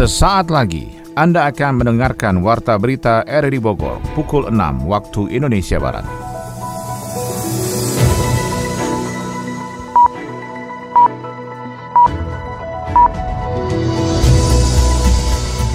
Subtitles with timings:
[0.00, 6.08] Sesaat lagi Anda akan mendengarkan Warta Berita RRI Bogor pukul 6 waktu Indonesia Barat.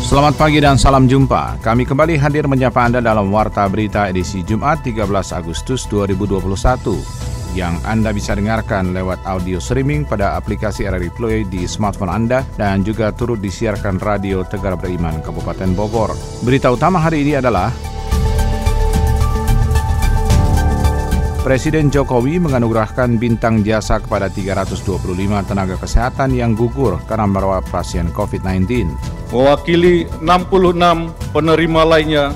[0.01, 1.61] Selamat pagi dan salam jumpa.
[1.61, 5.05] Kami kembali hadir menyapa Anda dalam Warta Berita edisi Jumat 13
[5.37, 7.24] Agustus 2021
[7.55, 12.83] yang Anda bisa dengarkan lewat audio streaming pada aplikasi RRI Play di smartphone Anda dan
[12.83, 16.11] juga turut disiarkan Radio Tegar Beriman Kabupaten Bogor.
[16.43, 17.71] Berita utama hari ini adalah
[21.45, 25.05] Presiden Jokowi menganugerahkan bintang jasa kepada 325
[25.45, 28.89] tenaga kesehatan yang gugur karena merawat pasien COVID-19.
[29.29, 32.33] Mewakili 66 penerima lainnya,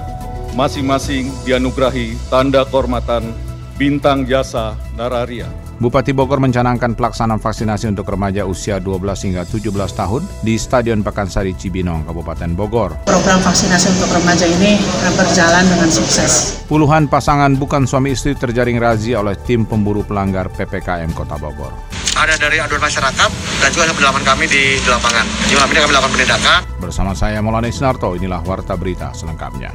[0.54, 3.48] masing-masing dianugerahi tanda kehormatan
[3.80, 5.48] Bintang Jasa Nararia.
[5.80, 11.56] Bupati Bogor mencanangkan pelaksanaan vaksinasi untuk remaja usia 12 hingga 17 tahun di Stadion Pakansari
[11.56, 13.00] Cibinong, Kabupaten Bogor.
[13.08, 14.76] Program vaksinasi untuk remaja ini
[15.16, 16.59] berjalan dengan sukses.
[16.68, 21.72] Puluhan pasangan bukan suami istri terjaring razia oleh tim pemburu pelanggar PPKM Kota Bogor.
[22.20, 23.31] Ada dari aduan masyarakat
[23.64, 25.23] dan juga pendalaman kami di, di lapangan.
[25.48, 26.59] Di malam ini kami lakukan penindakan.
[26.84, 29.72] Bersama saya Maulana Isnarto, inilah Warta Berita selengkapnya.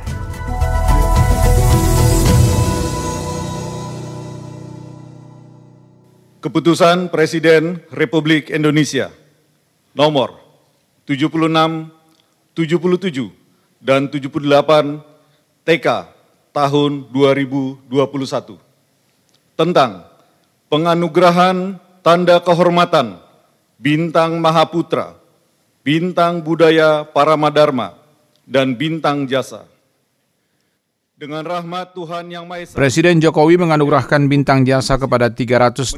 [6.45, 9.09] Keputusan Presiden Republik Indonesia
[9.97, 10.37] nomor
[11.09, 11.33] 76,
[12.53, 13.33] 77,
[13.81, 15.01] dan 78
[15.65, 15.87] TK
[16.53, 18.61] tahun 2021
[19.57, 20.05] tentang
[20.69, 23.25] penganugerahan tanda kehormatan
[23.81, 25.17] Bintang Mahaputra,
[25.81, 27.97] Bintang Budaya Paramadharma,
[28.45, 29.65] dan Bintang Jasa
[31.15, 32.75] dengan rahmat Tuhan Yang Maha Esa.
[32.75, 35.95] Presiden Jokowi menganugerahkan bintang jasa kepada 325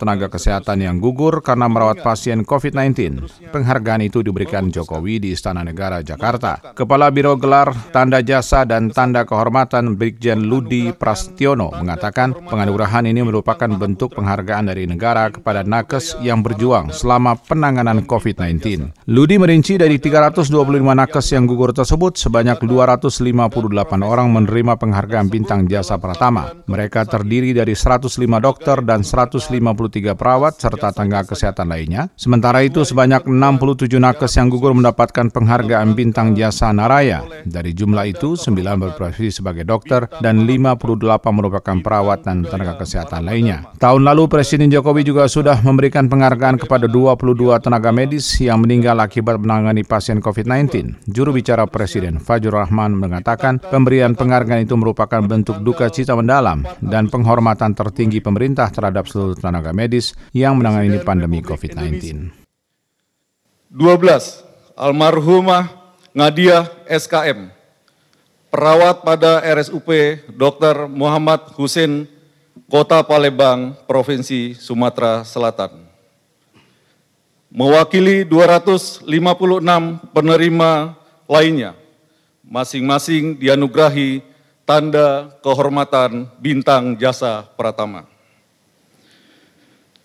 [0.00, 3.20] tenaga kesehatan yang gugur karena merawat pasien COVID-19.
[3.52, 6.72] Penghargaan itu diberikan Jokowi di Istana Negara, Jakarta.
[6.72, 13.68] Kepala Biro Gelar Tanda Jasa dan Tanda Kehormatan Brigjen Ludi Prastiono mengatakan penganugerahan ini merupakan
[13.68, 18.88] bentuk penghargaan dari negara kepada nakes yang berjuang selama penanganan COVID-19.
[19.04, 20.48] Ludi merinci dari 325
[20.80, 26.52] nakes yang gugur tersebut, sebanyak 258 orang menerima penghargaan bintang jasa pertama.
[26.64, 32.08] Mereka terdiri dari 105 dokter dan 153 perawat serta tenaga kesehatan lainnya.
[32.16, 37.22] Sementara itu sebanyak 67 nakes yang gugur mendapatkan penghargaan bintang jasa Naraya.
[37.44, 40.96] Dari jumlah itu, 9 berprofesi sebagai dokter dan 58
[41.32, 43.68] merupakan perawat dan tenaga kesehatan lainnya.
[43.76, 49.40] Tahun lalu Presiden Jokowi juga sudah memberikan penghargaan kepada 22 tenaga medis yang meninggal akibat
[49.40, 51.00] menangani pasien COVID-19.
[51.08, 57.08] Juru bicara Presiden Fajrul Rahman mengatakan pemberian penghargaan itu merupakan bentuk duka cita mendalam dan
[57.08, 62.28] penghormatan tertinggi pemerintah terhadap seluruh tenaga medis yang menangani pandemi COVID-19.
[63.72, 64.76] 12.
[64.76, 65.72] Almarhumah
[66.12, 67.48] Nadia SKM,
[68.52, 69.88] perawat pada RSUP
[70.36, 70.90] Dr.
[70.90, 72.04] Muhammad Husin,
[72.66, 75.86] Kota Palembang, Provinsi Sumatera Selatan.
[77.50, 79.06] Mewakili 256
[80.14, 80.70] penerima
[81.26, 81.79] lainnya,
[82.50, 84.26] masing-masing dianugerahi
[84.66, 88.10] tanda kehormatan bintang jasa Pratama.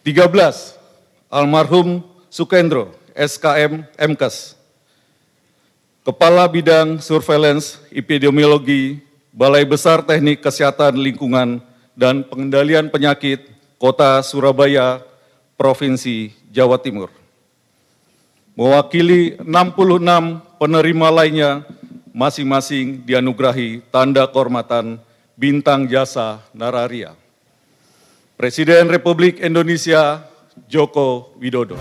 [0.06, 0.78] 13.
[1.34, 4.54] Almarhum Sukendro, SKM MKes,
[6.06, 9.02] Kepala Bidang Surveillance Epidemiologi
[9.34, 11.58] Balai Besar Teknik Kesehatan Lingkungan
[11.98, 13.50] dan Pengendalian Penyakit
[13.82, 15.02] Kota Surabaya,
[15.58, 17.10] Provinsi Jawa Timur.
[18.54, 21.66] Mewakili 66 penerima lainnya
[22.16, 25.04] masing-masing dianugerahi tanda kehormatan
[25.36, 27.12] Bintang Jasa Nararia.
[28.40, 30.24] Presiden Republik Indonesia
[30.72, 31.76] Joko Widodo.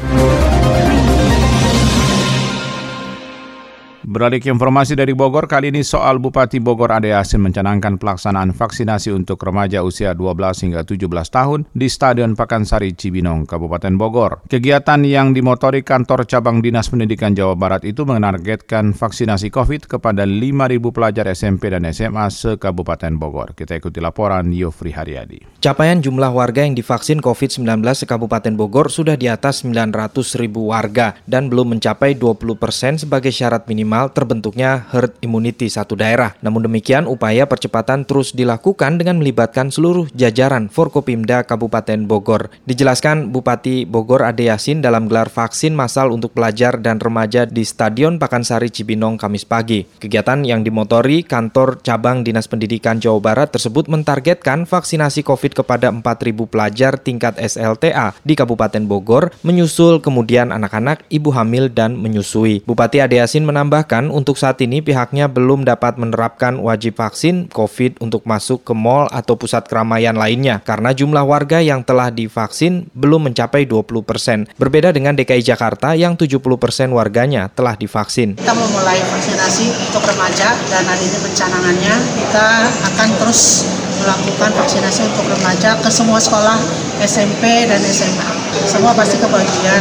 [4.05, 9.09] Beralih ke informasi dari Bogor, kali ini soal Bupati Bogor Ade Yasin mencanangkan pelaksanaan vaksinasi
[9.09, 14.45] untuk remaja usia 12 hingga 17 tahun di Stadion Pakansari Cibinong, Kabupaten Bogor.
[14.45, 20.53] Kegiatan yang dimotori kantor cabang Dinas Pendidikan Jawa Barat itu menargetkan vaksinasi COVID kepada 5.000
[20.93, 23.57] pelajar SMP dan SMA se-Kabupaten Bogor.
[23.57, 25.65] Kita ikuti laporan Yofri Haryadi.
[25.65, 31.49] Capaian jumlah warga yang divaksin COVID-19 se-Kabupaten Bogor sudah di atas 900 ribu warga dan
[31.49, 36.35] belum mencapai 20 persen sebagai syarat minimal minimal terbentuknya herd immunity satu daerah.
[36.43, 42.51] Namun demikian, upaya percepatan terus dilakukan dengan melibatkan seluruh jajaran Forkopimda Kabupaten Bogor.
[42.67, 48.19] Dijelaskan Bupati Bogor Ade Yasin dalam gelar vaksin massal untuk pelajar dan remaja di Stadion
[48.19, 49.87] Pakansari Cibinong Kamis pagi.
[50.03, 56.35] Kegiatan yang dimotori kantor cabang Dinas Pendidikan Jawa Barat tersebut mentargetkan vaksinasi COVID kepada 4.000
[56.51, 62.65] pelajar tingkat SLTA di Kabupaten Bogor, menyusul kemudian anak-anak, ibu hamil, dan menyusui.
[62.67, 63.45] Bupati Ade Yasin
[63.85, 69.13] menambahkan untuk saat ini pihaknya belum dapat menerapkan wajib vaksin COVID untuk masuk ke mal
[69.13, 74.49] atau pusat keramaian lainnya karena jumlah warga yang telah divaksin belum mencapai 20 persen.
[74.57, 78.41] Berbeda dengan DKI Jakarta yang 70 persen warganya telah divaksin.
[78.41, 81.95] Kita memulai vaksinasi untuk remaja dan hari ini pencanangannya
[82.25, 82.49] kita
[82.89, 83.69] akan terus
[84.05, 86.61] melakukan vaksinasi untuk remaja ke semua sekolah
[87.01, 88.29] SMP dan SMA.
[88.69, 89.81] Semua pasti kebagian.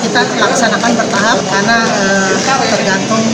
[0.00, 2.32] Kita laksanakan bertahap karena eh,
[2.70, 3.24] tergantung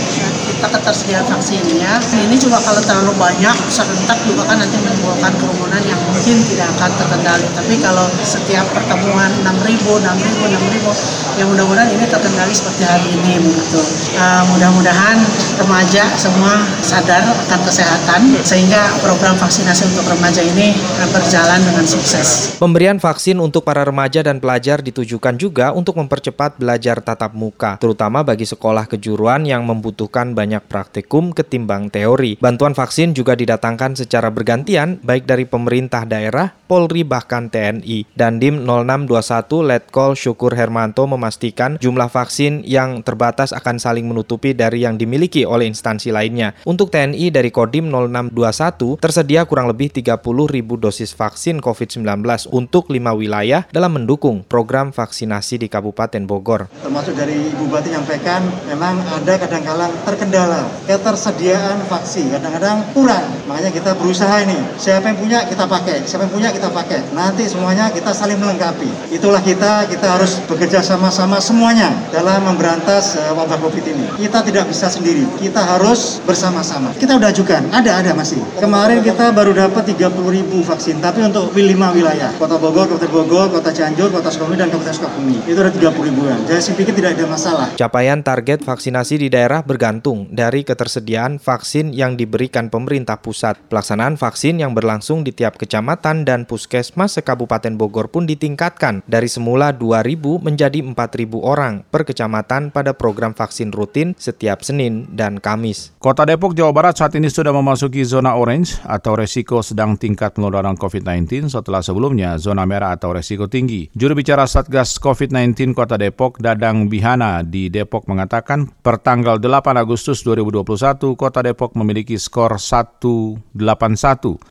[0.69, 2.03] ketersediaan vaksinnya.
[2.13, 6.91] Ini juga kalau terlalu banyak serentak juga kan nanti menimbulkan kerumunan yang mungkin tidak akan
[6.99, 7.47] terkendali.
[7.55, 13.81] Tapi kalau setiap pertemuan 6.000, 6.000, 6.000, ya mudah-mudahan ini terkendali seperti hari ini begitu.
[14.19, 15.17] Uh, mudah-mudahan
[15.63, 20.75] remaja semua sadar akan kesehatan sehingga program vaksinasi untuk remaja ini
[21.15, 22.59] berjalan dengan sukses.
[22.59, 28.27] Pemberian vaksin untuk para remaja dan pelajar ditujukan juga untuk mempercepat belajar tatap muka, terutama
[28.27, 32.35] bagi sekolah kejuruan yang membutuhkan banyak praktikum ketimbang teori.
[32.43, 38.11] Bantuan vaksin juga didatangkan secara bergantian baik dari pemerintah daerah, Polri bahkan TNI.
[38.19, 44.83] Dan Dim 0621 Letkol Syukur Hermanto memastikan jumlah vaksin yang terbatas akan saling menutupi dari
[44.83, 46.59] yang dimiliki oleh instansi lainnya.
[46.67, 50.19] Untuk TNI dari Kodim 0621 tersedia kurang lebih 30
[50.51, 52.03] ribu dosis vaksin COVID-19
[52.51, 56.67] untuk lima wilayah dalam mendukung program vaksinasi di Kabupaten Bogor.
[56.83, 60.40] Termasuk dari Ibu Bupati menyampaikan memang ada kadang-kadang terkendala
[60.87, 63.27] ketersediaan vaksin kadang-kadang kurang.
[63.47, 64.59] Makanya kita berusaha ini.
[64.79, 66.07] Siapa yang punya kita pakai.
[66.07, 67.03] Siapa yang punya kita pakai.
[67.13, 68.89] Nanti semuanya kita saling melengkapi.
[69.11, 74.07] Itulah kita kita harus bekerja sama-sama semuanya dalam memberantas uh, wabah covid ini.
[74.17, 75.27] Kita tidak bisa sendiri.
[75.39, 76.95] Kita harus bersama-sama.
[76.97, 77.71] Kita udah ajukan.
[77.75, 78.41] Ada ada masih.
[78.63, 82.33] Kemarin kita baru dapat 30 ribu vaksin tapi untuk lima wilayah.
[82.39, 85.39] Kota Bogor Kabupaten Bogor kota Cianjur kota Sukabumi dan Kabupaten Sukabumi.
[85.45, 86.39] Itu ada 30 ribuan.
[86.47, 87.67] Jadi saya pikir tidak ada masalah.
[87.75, 93.59] Capaian target vaksinasi di daerah bergantung dari ketersediaan vaksin yang diberikan pemerintah pusat.
[93.67, 99.75] Pelaksanaan vaksin yang berlangsung di tiap kecamatan dan puskesmas sekabupaten Bogor pun ditingkatkan dari semula
[99.75, 100.95] 2.000 menjadi 4.000
[101.43, 105.91] orang per kecamatan pada program vaksin rutin setiap Senin dan Kamis.
[105.99, 110.79] Kota Depok, Jawa Barat saat ini sudah memasuki zona orange atau resiko sedang tingkat penularan
[110.79, 113.91] COVID-19 setelah sebelumnya zona merah atau resiko tinggi.
[113.93, 120.20] Juru bicara Satgas COVID-19 Kota Depok, Dadang Bihana di Depok mengatakan per tanggal 8 Agustus
[120.23, 123.57] 2021, Kota Depok memiliki skor 181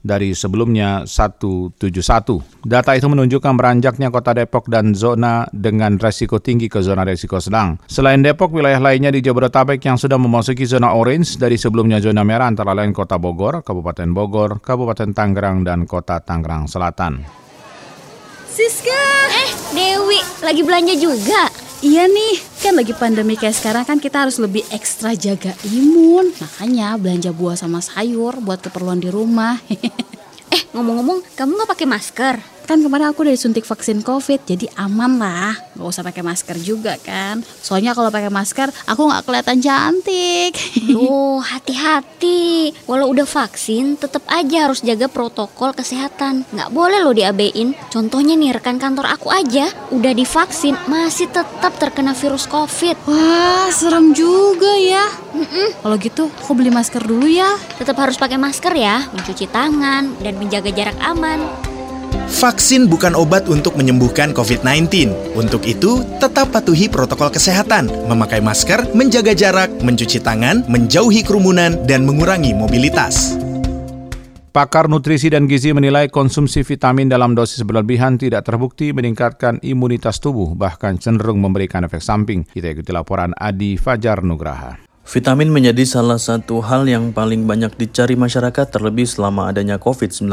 [0.01, 1.85] dari sebelumnya 171.
[2.65, 7.77] Data itu menunjukkan beranjaknya Kota Depok dan zona dengan resiko tinggi ke zona resiko sedang.
[7.85, 12.49] Selain Depok, wilayah lainnya di Jabodetabek yang sudah memasuki zona orange dari sebelumnya zona merah
[12.49, 17.21] antara lain Kota Bogor, Kabupaten Bogor, Kabupaten Tangerang, dan Kota Tangerang Selatan.
[18.49, 19.03] Siska!
[19.29, 21.68] Eh, Dewi, lagi belanja juga?
[21.79, 26.35] Iya nih, kan lagi pandemi kayak sekarang kan kita harus lebih ekstra jaga imun.
[26.35, 29.55] Makanya belanja buah sama sayur buat keperluan di rumah.
[30.55, 32.58] eh, ngomong-ngomong, kamu nggak pakai masker?
[32.69, 35.57] Kan kemarin aku udah disuntik vaksin covid, jadi aman lah.
[35.73, 37.41] Gak usah pakai masker juga kan.
[37.65, 40.53] Soalnya kalau pakai masker, aku nggak kelihatan cantik.
[40.99, 42.75] Oh, hati-hati.
[42.83, 46.43] Walau udah vaksin, tetap aja harus jaga protokol kesehatan.
[46.51, 47.71] Nggak boleh loh diabein.
[47.87, 52.99] Contohnya nih, rekan kantor aku aja udah divaksin, masih tetap terkena virus covid.
[53.07, 55.07] Wah, serem juga ya.
[55.79, 57.49] Kalau gitu, aku beli masker dulu ya.
[57.79, 61.68] Tetap harus pakai masker ya, mencuci tangan, dan menjaga jarak aman.
[62.29, 65.09] Vaksin bukan obat untuk menyembuhkan COVID-19.
[65.33, 72.05] Untuk itu, tetap patuhi protokol kesehatan, memakai masker, menjaga jarak, mencuci tangan, menjauhi kerumunan, dan
[72.05, 73.33] mengurangi mobilitas.
[74.49, 80.57] Pakar nutrisi dan gizi menilai konsumsi vitamin dalam dosis berlebihan tidak terbukti meningkatkan imunitas tubuh,
[80.57, 82.45] bahkan cenderung memberikan efek samping.
[82.49, 84.88] Kita ikuti laporan Adi Fajar Nugraha.
[85.09, 90.29] Vitamin menjadi salah satu hal yang paling banyak dicari masyarakat terlebih selama adanya COVID-19.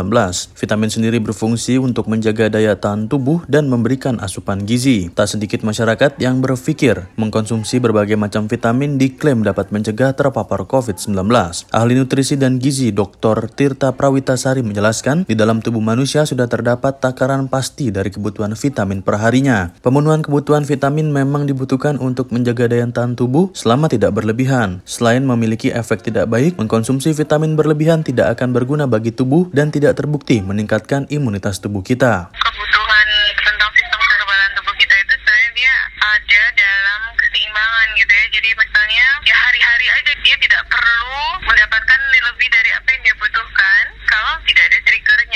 [0.52, 5.08] Vitamin sendiri berfungsi untuk menjaga daya tahan tubuh dan memberikan asupan gizi.
[5.08, 11.24] Tak sedikit masyarakat yang berpikir mengkonsumsi berbagai macam vitamin diklaim dapat mencegah terpapar COVID-19.
[11.72, 13.48] Ahli nutrisi dan gizi Dr.
[13.48, 19.72] Tirta Prawitasari menjelaskan, di dalam tubuh manusia sudah terdapat takaran pasti dari kebutuhan vitamin perharinya.
[19.80, 24.82] Pemenuhan kebutuhan vitamin memang dibutuhkan untuk menjaga daya tahan tubuh selama tidak berlebihan kesehatan.
[24.86, 29.94] Selain memiliki efek tidak baik, mengkonsumsi vitamin berlebihan tidak akan berguna bagi tubuh dan tidak
[29.94, 32.34] terbukti meningkatkan imunitas tubuh kita.
[32.34, 33.08] Kebutuhan
[33.46, 38.26] tentang sistem kekebalan tubuh kita itu sebenarnya dia ada dalam keseimbangan gitu ya.
[38.34, 43.82] Jadi misalnya ya hari-hari aja dia tidak perlu mendapatkan lebih dari apa yang dia butuhkan
[44.10, 45.35] kalau tidak ada triggernya.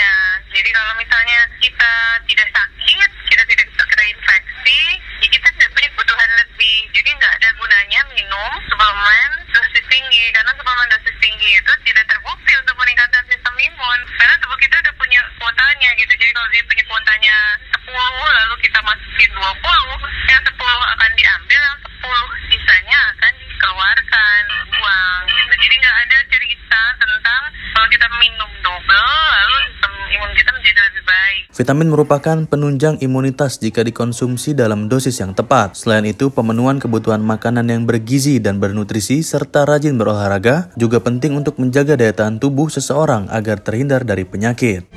[31.60, 35.76] Vitamin merupakan penunjang imunitas jika dikonsumsi dalam dosis yang tepat.
[35.76, 41.60] Selain itu, pemenuhan kebutuhan makanan yang bergizi dan bernutrisi serta rajin berolahraga juga penting untuk
[41.60, 44.88] menjaga daya tahan tubuh seseorang agar terhindar dari penyakit.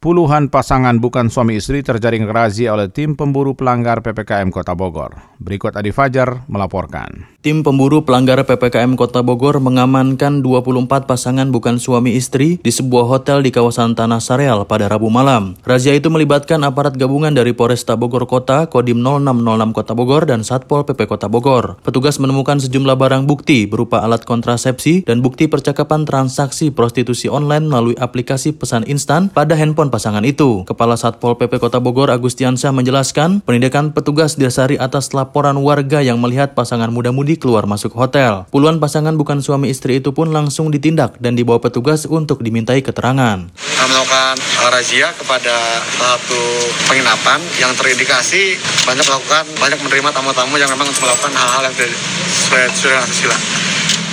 [0.00, 5.36] Puluhan pasangan bukan suami istri terjaring razia oleh tim pemburu pelanggar PPKM Kota Bogor.
[5.36, 7.36] Berikut Adi Fajar melaporkan.
[7.40, 13.40] Tim pemburu pelanggar PPKM Kota Bogor mengamankan 24 pasangan bukan suami istri di sebuah hotel
[13.40, 15.56] di kawasan Tanah Sareal pada Rabu malam.
[15.64, 20.84] Razia itu melibatkan aparat gabungan dari Polresta Bogor Kota, Kodim 0606 Kota Bogor, dan Satpol
[20.84, 21.80] PP Kota Bogor.
[21.80, 27.96] Petugas menemukan sejumlah barang bukti berupa alat kontrasepsi dan bukti percakapan transaksi prostitusi online melalui
[27.96, 30.68] aplikasi pesan instan pada handphone pasangan itu.
[30.68, 36.52] Kepala Satpol PP Kota Bogor Agustiansyah menjelaskan, penindakan petugas didasari atas laporan warga yang melihat
[36.52, 38.48] pasangan muda-mudi keluar masuk hotel.
[38.48, 43.50] Puluhan pasangan bukan suami istri itu pun langsung ditindak dan dibawa petugas untuk dimintai keterangan.
[43.54, 44.34] Kita melakukan
[44.70, 45.54] razia kepada
[45.98, 46.42] satu
[46.88, 48.56] penginapan yang terindikasi
[48.88, 51.98] banyak melakukan banyak menerima tamu-tamu yang memang untuk melakukan hal-hal yang tidak
[52.30, 53.40] sesuai dengan.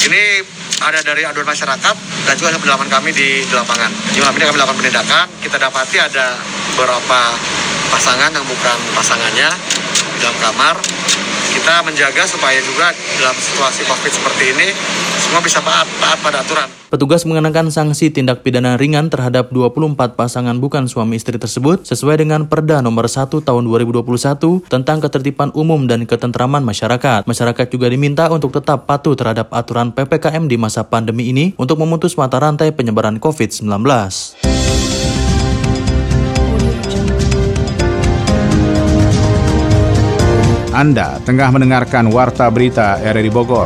[0.07, 0.24] Ini
[0.77, 1.95] ada dari aduan masyarakat
[2.29, 3.89] dan juga ada pendalaman kami di, di lapangan.
[4.13, 6.38] Di malam ini kami lakukan penindakan, kita dapati ada
[6.77, 7.19] beberapa
[7.89, 9.50] pasangan yang bukan pasangannya
[10.13, 10.75] di dalam kamar.
[11.58, 14.68] Kita menjaga supaya juga dalam situasi COVID seperti ini
[15.18, 16.70] semua bisa taat, taat pada aturan.
[16.94, 22.46] Petugas mengenakan sanksi tindak pidana ringan terhadap 24 pasangan bukan suami istri tersebut sesuai dengan
[22.46, 27.26] Perda nomor 1 tahun 2021 tentang ketertiban umum dan ketentraman masyarakat.
[27.26, 32.16] Masyarakat juga diminta untuk tetap patuh terhadap aturan PPKM di masa pandemi ini untuk memutus
[32.16, 33.68] mata rantai penyebaran COVID-19.
[40.77, 43.65] Anda tengah mendengarkan Warta Berita RRI Bogor.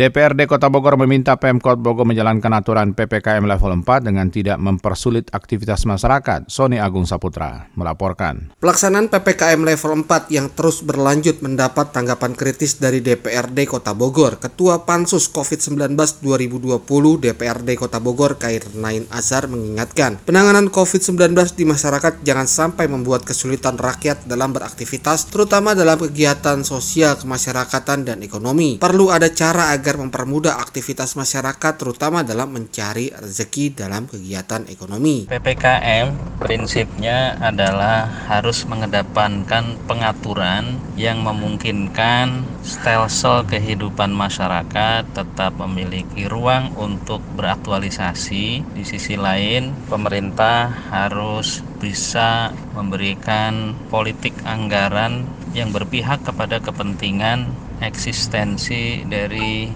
[0.00, 5.84] DPRD Kota Bogor meminta Pemkot Bogor menjalankan aturan PPKM level 4 dengan tidak mempersulit aktivitas
[5.84, 6.48] masyarakat.
[6.48, 8.48] Sony Agung Saputra melaporkan.
[8.56, 14.40] Pelaksanaan PPKM level 4 yang terus berlanjut mendapat tanggapan kritis dari DPRD Kota Bogor.
[14.40, 16.80] Ketua Pansus COVID-19 2020
[17.20, 23.76] DPRD Kota Bogor Kair Nain Azhar mengingatkan, penanganan COVID-19 di masyarakat jangan sampai membuat kesulitan
[23.76, 28.80] rakyat dalam beraktivitas, terutama dalam kegiatan sosial kemasyarakatan dan ekonomi.
[28.80, 35.26] Perlu ada cara agar agar mempermudah aktivitas masyarakat terutama dalam mencari rezeki dalam kegiatan ekonomi.
[35.26, 47.18] PPKM prinsipnya adalah harus mengedepankan pengaturan yang memungkinkan stelsel kehidupan masyarakat tetap memiliki ruang untuk
[47.34, 48.62] beraktualisasi.
[48.62, 59.68] Di sisi lain, pemerintah harus bisa memberikan politik anggaran yang berpihak kepada kepentingan eksistensi dari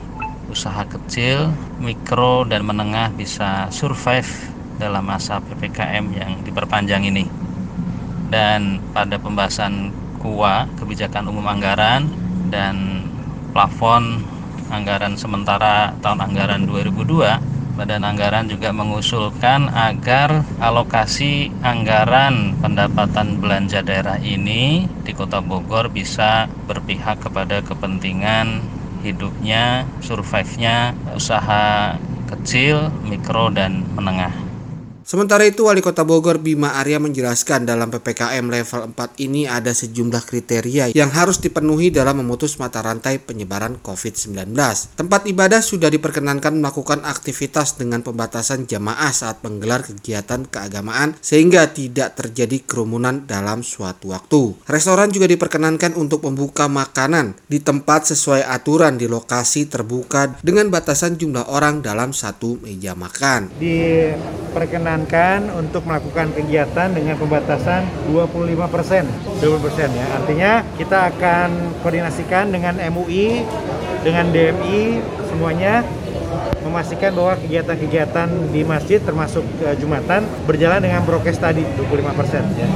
[0.52, 4.28] usaha kecil, mikro, dan menengah bisa survive
[4.76, 7.24] dalam masa PPKM yang diperpanjang ini.
[8.28, 9.88] Dan pada pembahasan
[10.20, 12.08] KUA, kebijakan umum anggaran,
[12.52, 13.08] dan
[13.56, 14.20] plafon
[14.68, 24.22] anggaran sementara tahun anggaran 2002, Badan Anggaran juga mengusulkan agar alokasi anggaran pendapatan belanja daerah
[24.22, 28.62] ini di Kota Bogor bisa berpihak kepada kepentingan
[29.02, 31.98] hidupnya, survive-nya usaha
[32.30, 34.43] kecil, mikro, dan menengah.
[35.04, 40.24] Sementara itu, Wali Kota Bogor Bima Arya menjelaskan dalam PPKM level 4 ini ada sejumlah
[40.24, 44.56] kriteria yang harus dipenuhi dalam memutus mata rantai penyebaran COVID-19.
[44.96, 52.16] Tempat ibadah sudah diperkenankan melakukan aktivitas dengan pembatasan jamaah saat menggelar kegiatan keagamaan sehingga tidak
[52.16, 54.56] terjadi kerumunan dalam suatu waktu.
[54.64, 61.20] Restoran juga diperkenankan untuk membuka makanan di tempat sesuai aturan di lokasi terbuka dengan batasan
[61.20, 63.52] jumlah orang dalam satu meja makan.
[63.60, 67.82] Diperkenankan diperkenankan untuk melakukan kegiatan dengan pembatasan
[68.14, 69.04] 25 persen,
[69.42, 70.06] 20 persen ya.
[70.14, 71.48] Artinya kita akan
[71.82, 73.42] koordinasikan dengan MUI,
[74.06, 75.82] dengan DMI semuanya
[76.62, 82.56] memastikan bahwa kegiatan-kegiatan di masjid termasuk uh, Jumatan berjalan dengan prokes tadi 25%.
[82.56, 82.68] Ya.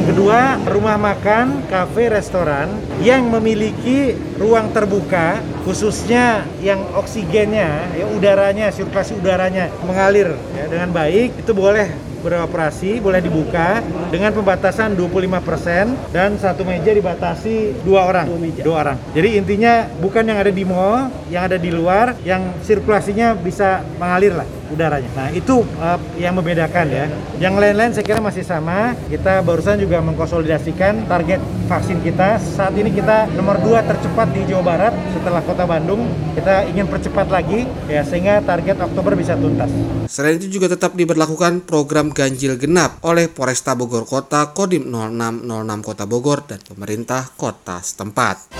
[0.00, 2.72] Yang kedua, rumah makan, kafe, restoran
[3.04, 11.40] yang memiliki ruang terbuka khususnya yang oksigennya, ya udaranya, sirkulasi udaranya mengalir ya, dengan baik
[11.40, 18.24] itu boleh beroperasi boleh dibuka dengan pembatasan 25% dan satu meja dibatasi dua orang.
[18.32, 18.62] Dua, meja.
[18.64, 18.96] dua orang.
[19.12, 24.32] Jadi intinya bukan yang ada di mall yang ada di luar yang sirkulasinya bisa mengalir
[24.32, 25.10] lah udaranya.
[25.16, 27.06] Nah itu uh, yang membedakan ya.
[27.40, 28.96] Yang lain-lain saya kira masih sama.
[29.10, 32.38] Kita barusan juga mengkonsolidasikan target vaksin kita.
[32.40, 36.06] Saat ini kita nomor dua tercepat di Jawa Barat setelah Kota Bandung.
[36.34, 39.70] Kita ingin percepat lagi ya sehingga target Oktober bisa tuntas.
[40.08, 46.04] Selain itu juga tetap diberlakukan program ganjil genap oleh Polresta Bogor Kota, Kodim 0606 Kota
[46.04, 48.54] Bogor dan pemerintah kota setempat.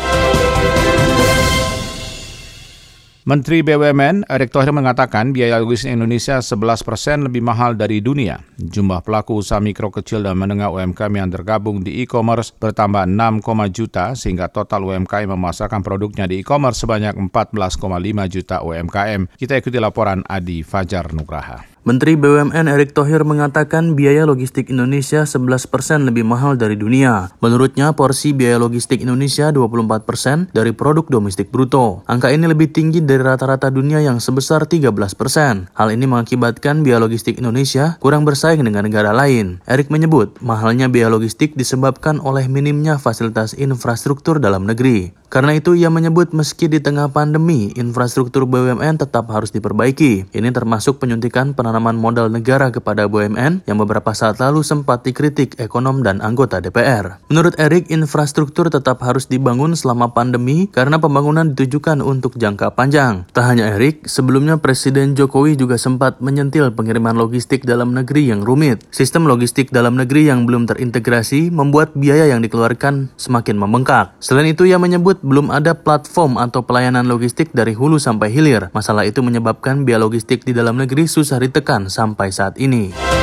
[3.25, 8.45] Menteri BUMN Erick Thohir mengatakan biaya logistik Indonesia 11 persen lebih mahal dari dunia.
[8.61, 13.41] Jumlah pelaku usaha mikro kecil dan menengah UMKM yang tergabung di e-commerce bertambah 6,
[13.73, 17.81] juta sehingga total UMKM memasarkan produknya di e-commerce sebanyak 14,5
[18.29, 19.41] juta UMKM.
[19.41, 21.74] Kita ikuti laporan Adi Fajar Nugraha.
[21.85, 25.69] Menteri BUMN Erick Thohir mengatakan biaya logistik Indonesia 11%
[26.09, 27.29] lebih mahal dari dunia.
[27.45, 32.01] Menurutnya, porsi biaya logistik Indonesia 24% dari produk domestik bruto.
[32.09, 35.77] Angka ini lebih tinggi dari rata-rata dunia yang sebesar 13%.
[35.77, 39.61] Hal ini mengakibatkan biaya logistik Indonesia kurang bersaing dengan negara lain.
[39.69, 45.13] Erick menyebut, mahalnya biaya logistik disebabkan oleh minimnya fasilitas infrastruktur dalam negeri.
[45.35, 50.31] Karena itu ia menyebut meski di tengah pandemi, infrastruktur BUMN tetap harus diperbaiki.
[50.31, 56.07] Ini termasuk penyuntikan penanaman modal negara kepada BUMN yang beberapa saat lalu sempat dikritik ekonom
[56.07, 57.19] dan anggota DPR.
[57.27, 63.27] Menurut Erik, infrastruktur tetap harus dibangun selama pandemi karena pembangunan ditujukan untuk jangka panjang.
[63.35, 68.87] Tak hanya Erik, sebelumnya Presiden Jokowi juga sempat menyentil pengiriman logistik dalam negeri yang rumit.
[68.95, 74.15] Sistem logistik dalam negeri yang belum terintegrasi membuat biaya yang dikeluarkan semakin membengkak.
[74.23, 78.69] Selain itu, ia menyebut belum ada platform atau pelayanan logistik dari hulu sampai hilir.
[78.77, 83.14] Masalah itu menyebabkan biaya logistik di dalam negeri susah ditekan sampai saat ini.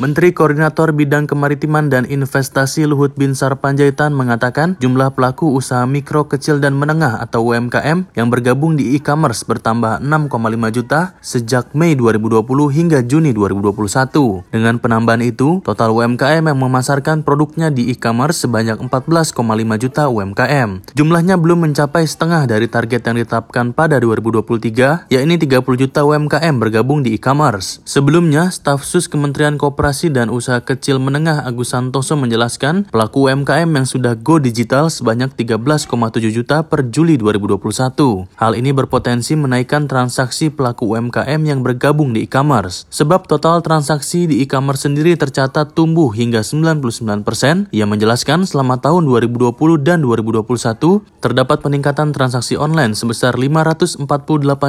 [0.00, 6.56] Menteri Koordinator Bidang Kemaritiman dan Investasi Luhut Binsar Panjaitan mengatakan jumlah pelaku usaha mikro, kecil,
[6.56, 12.40] dan menengah atau UMKM yang bergabung di e-commerce bertambah 6,5 juta sejak Mei 2020
[12.72, 14.48] hingga Juni 2021.
[14.48, 19.36] Dengan penambahan itu, total UMKM yang memasarkan produknya di e-commerce sebanyak 14,5
[19.76, 20.96] juta UMKM.
[20.96, 27.04] Jumlahnya belum mencapai setengah dari target yang ditetapkan pada 2023, yakni 30 juta UMKM bergabung
[27.04, 27.84] di e-commerce.
[27.84, 33.66] Sebelumnya, staf sus Kementerian Koperasi Koperasi dan Usaha Kecil Menengah Agus Santoso menjelaskan pelaku UMKM
[33.66, 35.90] yang sudah go digital sebanyak 13,7
[36.30, 38.30] juta per Juli 2021.
[38.38, 42.86] Hal ini berpotensi menaikkan transaksi pelaku UMKM yang bergabung di e-commerce.
[42.94, 47.74] Sebab total transaksi di e-commerce sendiri tercatat tumbuh hingga 99%.
[47.74, 54.06] Ia menjelaskan selama tahun 2020 dan 2021 terdapat peningkatan transaksi online sebesar 548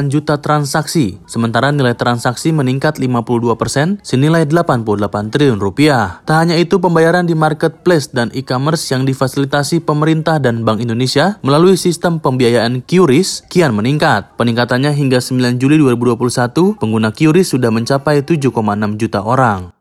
[0.09, 1.21] juta transaksi.
[1.29, 6.23] Sementara nilai transaksi meningkat 52% senilai 88 triliun rupiah.
[6.23, 11.75] Tak hanya itu, pembayaran di marketplace dan e-commerce yang difasilitasi pemerintah dan Bank Indonesia melalui
[11.75, 14.39] sistem pembiayaan QRIS kian meningkat.
[14.39, 18.47] Peningkatannya hingga 9 Juli 2021, pengguna QRIS sudah mencapai 7,6
[18.95, 19.75] juta orang.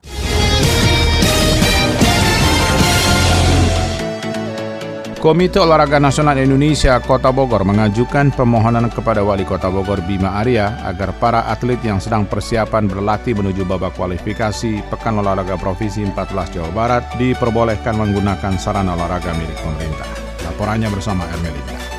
[5.20, 11.12] Komite Olahraga Nasional Indonesia Kota Bogor mengajukan permohonan kepada Wali Kota Bogor Bima Arya agar
[11.20, 17.04] para atlet yang sedang persiapan berlatih menuju babak kualifikasi Pekan Olahraga Provinsi 14 Jawa Barat
[17.20, 20.08] diperbolehkan menggunakan sarana olahraga milik pemerintah.
[20.40, 21.89] Laporannya bersama Ermelinda.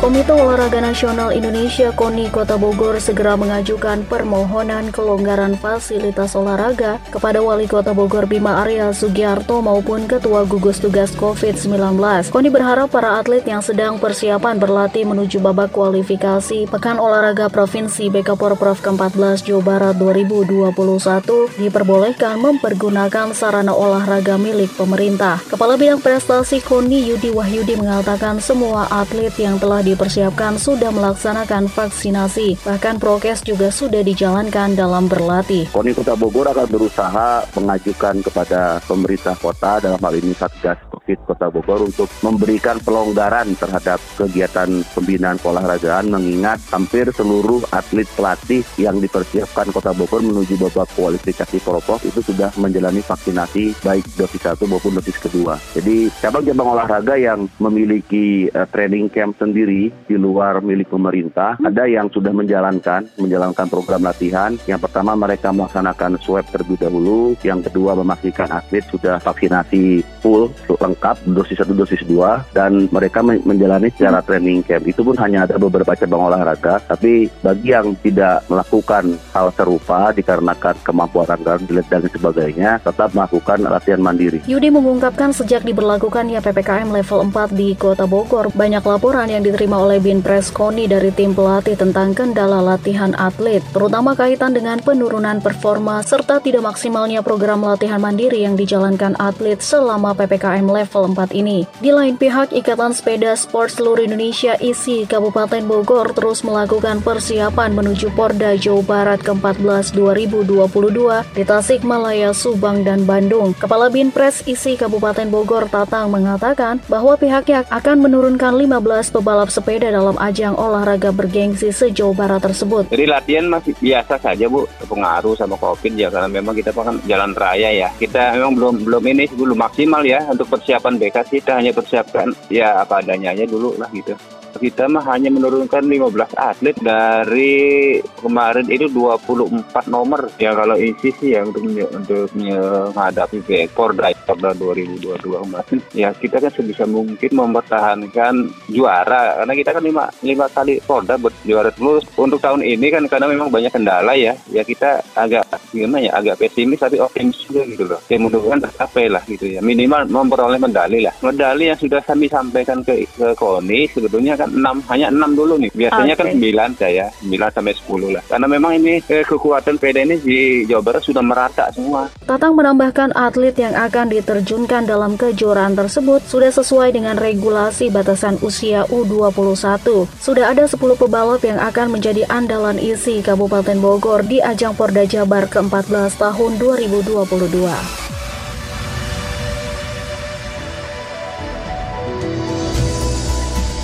[0.00, 7.68] Komite Olahraga Nasional Indonesia KONI Kota Bogor segera mengajukan permohonan kelonggaran fasilitas olahraga kepada Wali
[7.68, 12.00] Kota Bogor Bima Arya Sugiarto maupun Ketua Gugus Tugas COVID-19.
[12.32, 18.40] KONI berharap para atlet yang sedang persiapan berlatih menuju babak kualifikasi Pekan Olahraga Provinsi BK
[18.40, 25.44] Porprov ke-14 Jawa Barat 2021 diperbolehkan mempergunakan sarana olahraga milik pemerintah.
[25.44, 32.58] Kepala Bidang Prestasi KONI Yudi Wahyudi mengatakan semua atlet yang telah dipersiapkan sudah melaksanakan vaksinasi.
[32.62, 35.70] Bahkan prokes juga sudah dijalankan dalam berlatih.
[35.70, 40.89] KONI Kota Bogor akan berusaha mengajukan kepada pemerintah kota dalam hal ini Satgas
[41.26, 49.02] Kota Bogor untuk memberikan pelonggaran terhadap kegiatan pembinaan olahragaan mengingat hampir seluruh atlet pelatih yang
[49.02, 54.96] dipersiapkan Kota Bogor menuju babak kualifikasi Propos itu sudah menjalani vaksinasi baik dosis satu maupun
[54.98, 55.56] dosis kedua.
[55.72, 62.10] Jadi cabang-cabang olahraga yang memiliki uh, training camp sendiri di luar milik pemerintah ada yang
[62.10, 64.56] sudah menjalankan menjalankan program latihan.
[64.66, 70.50] Yang pertama mereka melaksanakan swab terlebih dahulu, yang kedua memastikan atlet sudah vaksinasi full
[71.00, 75.56] lengkap dosis satu dosis dua dan mereka menjalani secara training camp itu pun hanya ada
[75.56, 82.84] beberapa cabang olahraga tapi bagi yang tidak melakukan hal serupa dikarenakan kemampuan anggaran dan sebagainya
[82.84, 84.44] tetap melakukan latihan mandiri.
[84.44, 90.04] Yudi mengungkapkan sejak diberlakukannya PPKM level 4 di Kota Bogor banyak laporan yang diterima oleh
[90.04, 96.44] Binpres Koni dari tim pelatih tentang kendala latihan atlet terutama kaitan dengan penurunan performa serta
[96.44, 101.68] tidak maksimalnya program latihan mandiri yang dijalankan atlet selama PPKM level 4 ini.
[101.82, 108.12] Di lain pihak, Ikatan Sepeda Sport Seluruh Indonesia ISI Kabupaten Bogor terus melakukan persiapan menuju
[108.14, 113.52] Porda Jawa Barat ke-14 2022 di Tasikmalaya, Subang, dan Bandung.
[113.56, 120.14] Kepala Binpres ISI Kabupaten Bogor Tatang mengatakan bahwa pihaknya akan menurunkan 15 pebalap sepeda dalam
[120.20, 122.86] ajang olahraga bergengsi sejauh barat tersebut.
[122.92, 127.32] Jadi latihan masih biasa saja Bu, pengaruh sama COVID ya karena memang kita kan jalan
[127.34, 127.88] raya ya.
[127.96, 132.84] Kita memang belum belum ini belum maksimal ya untuk persiapan BK kita hanya persiapkan ya
[132.84, 134.14] apa adanya aja dulu lah gitu
[134.60, 140.28] kita mah hanya menurunkan 15 atlet dari kemarin itu 24 nomor.
[140.36, 143.40] Ya kalau isi sih ya untuk untuk menghadapi
[143.72, 145.16] Porda Porda 2022
[145.48, 145.78] kemarin.
[145.96, 149.40] Ya kita kan sebisa mungkin mempertahankan juara.
[149.40, 151.16] Karena kita kan lima, lima kali Porda
[151.48, 151.72] juara.
[151.72, 154.36] Terus untuk tahun ini kan karena memang banyak kendala ya.
[154.52, 158.00] Ya kita agak gimana ya agak pesimis tapi optimis juga gitu loh.
[158.12, 159.64] Ya mudah-mudahan tercapai lah gitu ya.
[159.64, 161.16] Minimal memperoleh medali lah.
[161.24, 165.70] Medali yang sudah kami sampaikan ke, ke KONI sebetulnya kan 6 hanya 6 dulu nih.
[165.72, 166.34] Biasanya okay.
[166.34, 168.22] kan 9 saya, 9 sampai 10 lah.
[168.26, 172.10] Karena memang ini eh, kekuatan PD ini di Jawa Barat sudah merata semua.
[172.26, 178.84] Tatang menambahkan atlet yang akan diterjunkan dalam kejuaraan tersebut sudah sesuai dengan regulasi batasan usia
[178.90, 180.10] U21.
[180.18, 185.46] Sudah ada 10 pebalap yang akan menjadi andalan isi Kabupaten Bogor di ajang Porda Jabar
[185.46, 188.19] ke-14 tahun 2022.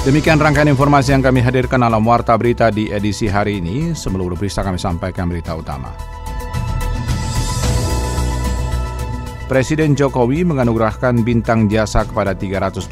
[0.07, 3.91] Demikian rangkaian informasi yang kami hadirkan dalam Warta Berita di edisi hari ini.
[3.91, 5.91] Sebelum berita kami sampaikan berita utama.
[9.51, 12.87] Presiden Jokowi menganugerahkan bintang jasa kepada 325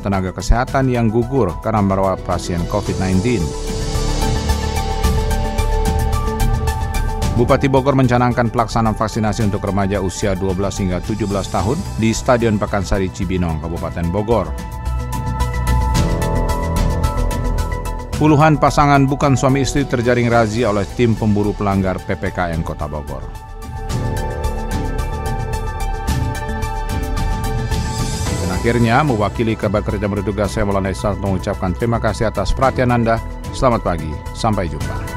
[0.00, 3.44] tenaga kesehatan yang gugur karena merawat pasien COVID-19.
[7.36, 13.12] Bupati Bogor mencanangkan pelaksanaan vaksinasi untuk remaja usia 12 hingga 17 tahun di Stadion Pakansari
[13.12, 14.75] Cibinong, Kabupaten Bogor.
[18.16, 23.20] Puluhan pasangan bukan suami istri terjaring razia oleh tim pemburu pelanggar PPKM Kota Bogor.
[28.40, 33.20] Dan akhirnya, mewakili kabar kerja bertugas saya Maulana Isat mengucapkan terima kasih atas perhatian Anda.
[33.52, 35.15] Selamat pagi, sampai jumpa.